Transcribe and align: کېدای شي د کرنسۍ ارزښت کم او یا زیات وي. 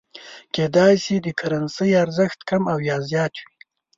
کېدای 0.55 0.93
شي 1.03 1.15
د 1.21 1.27
کرنسۍ 1.39 1.91
ارزښت 2.03 2.39
کم 2.49 2.63
او 2.73 2.79
یا 2.89 2.97
زیات 3.09 3.33
وي. 3.43 3.51